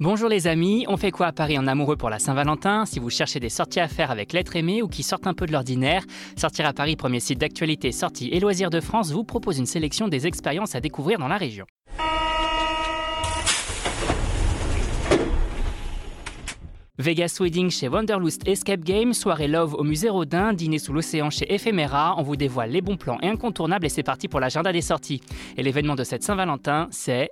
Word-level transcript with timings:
Bonjour 0.00 0.28
les 0.28 0.48
amis, 0.48 0.84
on 0.88 0.96
fait 0.96 1.12
quoi 1.12 1.28
à 1.28 1.32
Paris 1.32 1.56
en 1.56 1.68
amoureux 1.68 1.94
pour 1.94 2.10
la 2.10 2.18
Saint-Valentin? 2.18 2.84
Si 2.84 2.98
vous 2.98 3.10
cherchez 3.10 3.38
des 3.38 3.48
sorties 3.48 3.78
à 3.78 3.86
faire 3.86 4.10
avec 4.10 4.32
l'être 4.32 4.56
aimé 4.56 4.82
ou 4.82 4.88
qui 4.88 5.04
sortent 5.04 5.28
un 5.28 5.34
peu 5.34 5.46
de 5.46 5.52
l'ordinaire, 5.52 6.02
Sortir 6.36 6.66
à 6.66 6.72
Paris, 6.72 6.96
premier 6.96 7.20
site 7.20 7.38
d'actualité, 7.38 7.92
sorties 7.92 8.28
et 8.32 8.40
loisirs 8.40 8.70
de 8.70 8.80
France, 8.80 9.12
vous 9.12 9.22
propose 9.22 9.56
une 9.56 9.66
sélection 9.66 10.08
des 10.08 10.26
expériences 10.26 10.74
à 10.74 10.80
découvrir 10.80 11.20
dans 11.20 11.28
la 11.28 11.36
région. 11.36 11.64
Vegas 16.98 17.36
Wedding 17.38 17.70
chez 17.70 17.86
Wanderlust 17.86 18.48
Escape 18.48 18.80
Game, 18.80 19.12
soirée 19.12 19.46
Love 19.46 19.74
au 19.74 19.84
musée 19.84 20.08
Rodin, 20.08 20.54
dîner 20.54 20.80
sous 20.80 20.92
l'océan 20.92 21.30
chez 21.30 21.54
Ephemera, 21.54 22.16
on 22.18 22.22
vous 22.22 22.34
dévoile 22.34 22.70
les 22.70 22.80
bons 22.80 22.96
plans 22.96 23.18
et 23.22 23.28
incontournables 23.28 23.86
et 23.86 23.90
c'est 23.90 24.02
parti 24.02 24.26
pour 24.26 24.40
l'agenda 24.40 24.72
des 24.72 24.82
sorties. 24.82 25.20
Et 25.56 25.62
l'événement 25.62 25.94
de 25.94 26.02
cette 26.02 26.24
Saint-Valentin, 26.24 26.88
c'est 26.90 27.28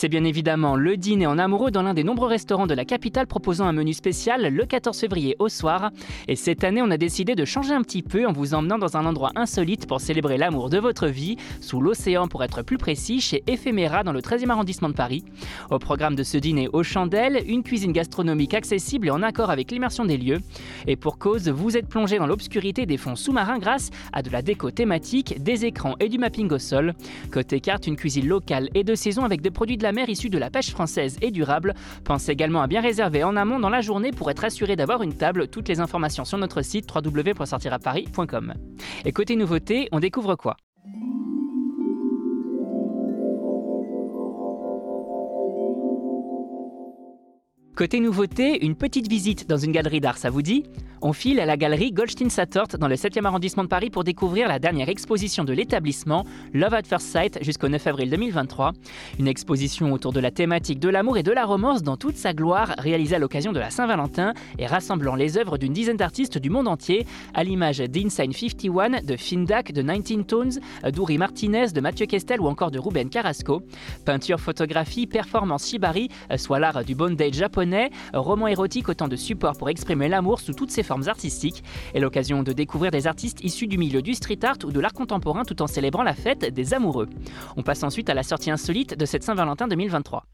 C'est 0.00 0.08
bien 0.08 0.22
évidemment 0.22 0.76
le 0.76 0.96
dîner 0.96 1.26
en 1.26 1.38
amoureux 1.38 1.72
dans 1.72 1.82
l'un 1.82 1.92
des 1.92 2.04
nombreux 2.04 2.28
restaurants 2.28 2.68
de 2.68 2.74
la 2.74 2.84
capitale 2.84 3.26
proposant 3.26 3.66
un 3.66 3.72
menu 3.72 3.92
spécial 3.92 4.46
le 4.54 4.64
14 4.64 4.96
février 4.96 5.34
au 5.40 5.48
soir. 5.48 5.90
Et 6.28 6.36
cette 6.36 6.62
année, 6.62 6.80
on 6.80 6.92
a 6.92 6.96
décidé 6.96 7.34
de 7.34 7.44
changer 7.44 7.74
un 7.74 7.82
petit 7.82 8.04
peu 8.04 8.24
en 8.24 8.30
vous 8.30 8.54
emmenant 8.54 8.78
dans 8.78 8.96
un 8.96 9.04
endroit 9.06 9.32
insolite 9.34 9.88
pour 9.88 10.00
célébrer 10.00 10.38
l'amour 10.38 10.70
de 10.70 10.78
votre 10.78 11.08
vie, 11.08 11.36
sous 11.60 11.80
l'océan 11.80 12.28
pour 12.28 12.44
être 12.44 12.62
plus 12.62 12.78
précis, 12.78 13.20
chez 13.20 13.42
Ephéméra 13.48 14.04
dans 14.04 14.12
le 14.12 14.20
13e 14.20 14.50
arrondissement 14.50 14.88
de 14.88 14.94
Paris. 14.94 15.24
Au 15.68 15.80
programme 15.80 16.14
de 16.14 16.22
ce 16.22 16.38
dîner 16.38 16.68
aux 16.72 16.84
chandelles, 16.84 17.42
une 17.48 17.64
cuisine 17.64 17.90
gastronomique 17.90 18.54
accessible 18.54 19.08
et 19.08 19.10
en 19.10 19.24
accord 19.24 19.50
avec 19.50 19.72
l'immersion 19.72 20.04
des 20.04 20.16
lieux. 20.16 20.38
Et 20.86 20.94
pour 20.94 21.18
cause, 21.18 21.48
vous 21.48 21.76
êtes 21.76 21.88
plongé 21.88 22.18
dans 22.18 22.28
l'obscurité 22.28 22.86
des 22.86 22.98
fonds 22.98 23.16
sous-marins 23.16 23.58
grâce 23.58 23.90
à 24.12 24.22
de 24.22 24.30
la 24.30 24.42
déco 24.42 24.70
thématique, 24.70 25.42
des 25.42 25.64
écrans 25.64 25.96
et 25.98 26.08
du 26.08 26.18
mapping 26.18 26.52
au 26.52 26.60
sol. 26.60 26.94
Côté 27.32 27.58
carte, 27.58 27.88
une 27.88 27.96
cuisine 27.96 28.28
locale 28.28 28.68
et 28.76 28.84
de 28.84 28.94
saison 28.94 29.24
avec 29.24 29.40
des 29.40 29.50
produits 29.50 29.76
de 29.76 29.82
la 29.82 29.87
mer 29.92 30.08
issue 30.08 30.30
de 30.30 30.38
la 30.38 30.50
pêche 30.50 30.70
française 30.70 31.16
et 31.22 31.30
durable. 31.30 31.74
Pensez 32.04 32.32
également 32.32 32.62
à 32.62 32.66
bien 32.66 32.80
réserver 32.80 33.24
en 33.24 33.36
amont 33.36 33.58
dans 33.58 33.70
la 33.70 33.80
journée 33.80 34.10
pour 34.10 34.30
être 34.30 34.44
assuré 34.44 34.76
d'avoir 34.76 35.02
une 35.02 35.14
table. 35.14 35.48
Toutes 35.48 35.68
les 35.68 35.80
informations 35.80 36.24
sur 36.24 36.38
notre 36.38 36.62
site 36.62 36.88
www.sortiraparis.com. 36.94 38.54
Et 39.04 39.12
côté 39.12 39.36
nouveauté, 39.36 39.88
on 39.92 40.00
découvre 40.00 40.36
quoi? 40.36 40.56
Côté 47.78 48.00
nouveauté, 48.00 48.64
une 48.66 48.74
petite 48.74 49.06
visite 49.06 49.48
dans 49.48 49.56
une 49.56 49.70
galerie 49.70 50.00
d'art, 50.00 50.18
ça 50.18 50.30
vous 50.30 50.42
dit? 50.42 50.64
On 51.00 51.12
file 51.12 51.38
à 51.38 51.46
la 51.46 51.56
galerie 51.56 51.92
Goldstein-Sattort 51.92 52.76
dans 52.80 52.88
le 52.88 52.96
7e 52.96 53.24
arrondissement 53.24 53.62
de 53.62 53.68
Paris 53.68 53.88
pour 53.88 54.02
découvrir 54.02 54.48
la 54.48 54.58
dernière 54.58 54.88
exposition 54.88 55.44
de 55.44 55.52
l'établissement, 55.52 56.24
Love 56.52 56.74
at 56.74 56.82
First 56.82 57.06
Sight, 57.06 57.38
jusqu'au 57.40 57.68
9 57.68 57.86
avril 57.86 58.10
2023. 58.10 58.72
Une 59.20 59.28
exposition 59.28 59.92
autour 59.92 60.12
de 60.12 60.18
la 60.18 60.32
thématique 60.32 60.80
de 60.80 60.88
l'amour 60.88 61.16
et 61.16 61.22
de 61.22 61.30
la 61.30 61.44
romance 61.44 61.84
dans 61.84 61.96
toute 61.96 62.16
sa 62.16 62.34
gloire, 62.34 62.74
réalisée 62.78 63.14
à 63.14 63.20
l'occasion 63.20 63.52
de 63.52 63.60
la 63.60 63.70
Saint-Valentin 63.70 64.34
et 64.58 64.66
rassemblant 64.66 65.14
les 65.14 65.38
œuvres 65.38 65.56
d'une 65.56 65.72
dizaine 65.72 65.96
d'artistes 65.96 66.36
du 66.36 66.50
monde 66.50 66.66
entier, 66.66 67.06
à 67.32 67.44
l'image 67.44 67.78
d'Insane 67.78 68.32
51, 68.32 69.02
de 69.02 69.16
Findak, 69.16 69.72
de 69.72 69.82
19 69.82 70.26
Tones, 70.26 70.58
d'Uri 70.92 71.16
Martinez, 71.16 71.68
de 71.68 71.80
Mathieu 71.80 72.06
Kestel 72.06 72.40
ou 72.40 72.48
encore 72.48 72.72
de 72.72 72.80
Ruben 72.80 73.08
Carrasco. 73.08 73.62
Peinture, 74.04 74.40
photographie, 74.40 75.06
performance 75.06 75.68
shibari, 75.68 76.08
soit 76.36 76.58
l'art 76.58 76.84
du 76.84 76.96
bondage 76.96 77.34
japonais 77.34 77.90
roman 78.14 78.48
érotique 78.48 78.88
autant 78.88 79.06
de 79.06 79.16
supports 79.16 79.56
pour 79.56 79.68
exprimer 79.68 80.08
l'amour 80.08 80.40
sous 80.40 80.54
toutes 80.54 80.72
ses 80.72 80.87
formes 80.88 81.06
artistiques, 81.06 81.62
et 81.94 82.00
l'occasion 82.00 82.42
de 82.42 82.52
découvrir 82.52 82.90
des 82.90 83.06
artistes 83.06 83.44
issus 83.44 83.68
du 83.68 83.78
milieu 83.78 84.02
du 84.02 84.14
street 84.14 84.40
art 84.42 84.58
ou 84.64 84.72
de 84.72 84.80
l'art 84.80 84.92
contemporain 84.92 85.44
tout 85.44 85.62
en 85.62 85.68
célébrant 85.68 86.02
la 86.02 86.14
fête 86.14 86.52
des 86.52 86.74
amoureux. 86.74 87.08
On 87.56 87.62
passe 87.62 87.84
ensuite 87.84 88.10
à 88.10 88.14
la 88.14 88.24
sortie 88.24 88.50
insolite 88.50 88.98
de 88.98 89.06
cette 89.06 89.22
Saint-Valentin 89.22 89.68
2023. 89.68 90.24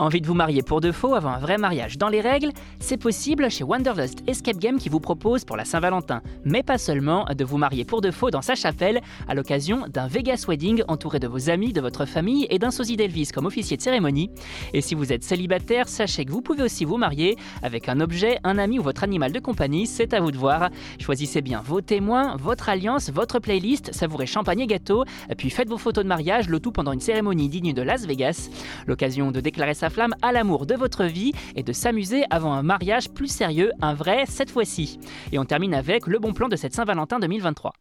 Envie 0.00 0.20
de 0.20 0.28
vous 0.28 0.34
marier 0.34 0.62
pour 0.62 0.80
de 0.80 0.92
faux 0.92 1.16
avant 1.16 1.30
un 1.30 1.38
vrai 1.38 1.58
mariage 1.58 1.98
dans 1.98 2.08
les 2.08 2.20
règles? 2.20 2.52
C'est 2.78 2.98
possible 2.98 3.50
chez 3.50 3.64
Wanderlust 3.64 4.22
Escape 4.28 4.58
Game 4.58 4.78
qui 4.78 4.88
vous 4.88 5.00
propose 5.00 5.44
pour 5.44 5.56
la 5.56 5.64
Saint-Valentin, 5.64 6.22
mais 6.44 6.62
pas 6.62 6.78
seulement, 6.78 7.26
de 7.36 7.44
vous 7.44 7.58
marier 7.58 7.84
pour 7.84 8.00
de 8.00 8.12
faux 8.12 8.30
dans 8.30 8.40
sa 8.40 8.54
chapelle 8.54 9.00
à 9.26 9.34
l'occasion 9.34 9.86
d'un 9.88 10.06
Vegas 10.06 10.44
Wedding 10.46 10.84
entouré 10.86 11.18
de 11.18 11.26
vos 11.26 11.50
amis, 11.50 11.72
de 11.72 11.80
votre 11.80 12.04
famille 12.04 12.46
et 12.48 12.60
d'un 12.60 12.70
sosie 12.70 12.96
d'Elvis 12.96 13.30
comme 13.34 13.46
officier 13.46 13.76
de 13.76 13.82
cérémonie. 13.82 14.30
Et 14.72 14.82
si 14.82 14.94
vous 14.94 15.12
êtes 15.12 15.24
célibataire, 15.24 15.88
sachez 15.88 16.24
que 16.24 16.30
vous 16.30 16.42
pouvez 16.42 16.62
aussi 16.62 16.84
vous 16.84 16.96
marier 16.96 17.36
avec 17.64 17.88
un 17.88 17.98
objet, 17.98 18.38
un 18.44 18.56
ami 18.56 18.78
ou 18.78 18.84
votre 18.84 19.02
animal 19.02 19.32
de 19.32 19.40
compagnie, 19.40 19.88
c'est 19.88 20.14
à 20.14 20.20
vous 20.20 20.30
de 20.30 20.38
voir. 20.38 20.70
Choisissez 21.00 21.40
bien 21.40 21.60
vos 21.60 21.80
témoins, 21.80 22.36
votre 22.36 22.68
alliance, 22.68 23.10
votre 23.10 23.40
playlist, 23.40 23.92
savourez 23.92 24.26
champagne 24.26 24.60
et 24.60 24.68
gâteau, 24.68 25.02
puis 25.36 25.50
faites 25.50 25.68
vos 25.68 25.76
photos 25.76 26.04
de 26.04 26.08
mariage, 26.08 26.48
le 26.48 26.60
tout 26.60 26.70
pendant 26.70 26.92
une 26.92 27.00
cérémonie 27.00 27.48
digne 27.48 27.72
de 27.72 27.82
Las 27.82 28.06
Vegas. 28.06 28.48
L'occasion 28.86 29.32
de 29.32 29.40
déclarer 29.40 29.74
sa 29.74 29.87
flamme 29.90 30.14
à 30.22 30.32
l'amour 30.32 30.66
de 30.66 30.74
votre 30.74 31.04
vie 31.04 31.32
et 31.56 31.62
de 31.62 31.72
s'amuser 31.72 32.24
avant 32.30 32.52
un 32.52 32.62
mariage 32.62 33.10
plus 33.10 33.28
sérieux, 33.28 33.72
un 33.80 33.94
vrai 33.94 34.24
cette 34.26 34.50
fois-ci. 34.50 34.98
Et 35.32 35.38
on 35.38 35.44
termine 35.44 35.74
avec 35.74 36.06
le 36.06 36.18
bon 36.18 36.32
plan 36.32 36.48
de 36.48 36.56
cette 36.56 36.74
Saint-Valentin 36.74 37.18
2023. 37.18 37.72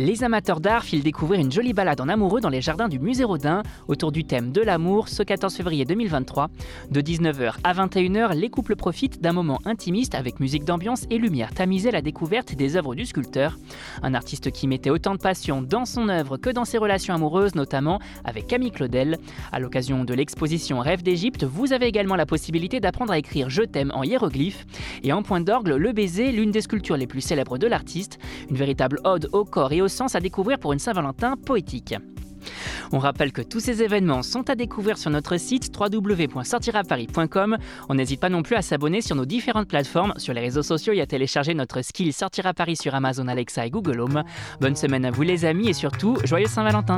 Les 0.00 0.24
amateurs 0.24 0.60
d'art 0.60 0.84
filent 0.84 1.02
découvrir 1.02 1.42
une 1.42 1.52
jolie 1.52 1.74
balade 1.74 2.00
en 2.00 2.08
amoureux 2.08 2.40
dans 2.40 2.48
les 2.48 2.62
jardins 2.62 2.88
du 2.88 2.98
musée 2.98 3.22
Rodin 3.24 3.62
autour 3.86 4.12
du 4.12 4.24
thème 4.24 4.50
de 4.50 4.62
l'amour 4.62 5.08
ce 5.08 5.22
14 5.22 5.54
février 5.54 5.84
2023. 5.84 6.48
De 6.90 7.02
19h 7.02 7.56
à 7.64 7.74
21h, 7.74 8.34
les 8.34 8.48
couples 8.48 8.76
profitent 8.76 9.20
d'un 9.20 9.34
moment 9.34 9.58
intimiste 9.66 10.14
avec 10.14 10.40
musique 10.40 10.64
d'ambiance 10.64 11.04
et 11.10 11.18
lumière 11.18 11.52
tamisée 11.52 11.90
la 11.90 12.00
découverte 12.00 12.54
des 12.54 12.76
œuvres 12.76 12.94
du 12.94 13.04
sculpteur. 13.04 13.58
Un 14.02 14.14
artiste 14.14 14.50
qui 14.50 14.66
mettait 14.68 14.88
autant 14.88 15.14
de 15.14 15.20
passion 15.20 15.60
dans 15.60 15.84
son 15.84 16.08
œuvre 16.08 16.38
que 16.38 16.48
dans 16.48 16.64
ses 16.64 16.78
relations 16.78 17.12
amoureuses, 17.12 17.54
notamment 17.54 18.00
avec 18.24 18.46
Camille 18.46 18.70
Claudel. 18.70 19.18
À 19.52 19.60
l'occasion 19.60 20.04
de 20.04 20.14
l'exposition 20.14 20.78
Rêve 20.78 21.02
d'Égypte, 21.02 21.44
vous 21.44 21.74
avez 21.74 21.84
également 21.84 22.16
la 22.16 22.24
possibilité 22.24 22.80
d'apprendre 22.80 23.12
à 23.12 23.18
écrire 23.18 23.50
Je 23.50 23.64
t'aime 23.64 23.92
en 23.94 24.02
hiéroglyphes. 24.02 24.64
Et 25.02 25.12
en 25.12 25.22
point 25.22 25.42
d'orgue, 25.42 25.68
Le 25.68 25.92
baiser, 25.92 26.32
l'une 26.32 26.52
des 26.52 26.62
sculptures 26.62 26.96
les 26.96 27.06
plus 27.06 27.20
célèbres 27.20 27.58
de 27.58 27.66
l'artiste, 27.66 28.18
une 28.48 28.56
véritable 28.56 28.98
ode 29.04 29.28
au 29.32 29.44
corps 29.44 29.74
et 29.74 29.82
au 29.82 29.89
sens 29.90 30.14
à 30.14 30.20
découvrir 30.20 30.58
pour 30.58 30.72
une 30.72 30.78
Saint-Valentin 30.78 31.36
poétique. 31.36 31.94
On 32.92 32.98
rappelle 32.98 33.32
que 33.32 33.42
tous 33.42 33.60
ces 33.60 33.82
événements 33.82 34.22
sont 34.22 34.48
à 34.50 34.54
découvrir 34.54 34.98
sur 34.98 35.10
notre 35.10 35.36
site 35.36 35.70
www.sortiraparis.com. 35.78 37.58
On 37.88 37.94
n'hésite 37.94 38.20
pas 38.20 38.28
non 38.28 38.42
plus 38.42 38.56
à 38.56 38.62
s'abonner 38.62 39.00
sur 39.00 39.16
nos 39.16 39.26
différentes 39.26 39.68
plateformes, 39.68 40.14
sur 40.16 40.34
les 40.34 40.40
réseaux 40.40 40.62
sociaux 40.62 40.92
et 40.92 41.00
à 41.00 41.06
télécharger 41.06 41.54
notre 41.54 41.82
skill 41.82 42.12
Sortir 42.12 42.46
à 42.46 42.54
Paris 42.54 42.76
sur 42.76 42.94
Amazon 42.94 43.28
Alexa 43.28 43.66
et 43.66 43.70
Google 43.70 44.00
Home. 44.00 44.24
Bonne 44.60 44.76
semaine 44.76 45.04
à 45.04 45.10
vous 45.10 45.22
les 45.22 45.44
amis 45.44 45.68
et 45.68 45.74
surtout, 45.74 46.16
joyeux 46.24 46.48
Saint-Valentin 46.48 46.96